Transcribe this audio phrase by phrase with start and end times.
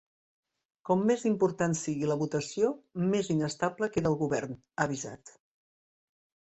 [0.89, 2.73] Com més important sigui la votació
[3.13, 5.41] més inestable queda el Govern, ha avisat.